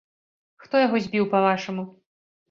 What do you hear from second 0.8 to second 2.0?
яго збіў, па-вашаму?